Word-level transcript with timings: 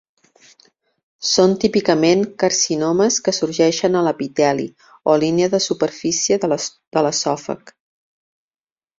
Són 1.31 1.51
típicament 1.63 2.23
carcinomes 2.43 3.19
que 3.27 3.33
sorgeixen 3.39 3.97
de 3.97 4.01
l'epiteli, 4.07 4.65
o 5.13 5.17
línia 5.27 5.51
de 5.55 5.59
superfície 5.69 6.39
de 6.47 6.51
l'esòfag. 7.03 7.71